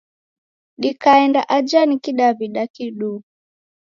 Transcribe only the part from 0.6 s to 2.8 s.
Dikaenda aja ni Kidaw'ida